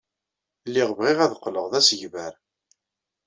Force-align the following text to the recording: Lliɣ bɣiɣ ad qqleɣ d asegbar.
Lliɣ 0.67 0.89
bɣiɣ 0.97 1.19
ad 1.21 1.33
qqleɣ 1.39 1.65
d 1.71 1.73
asegbar. 1.79 2.33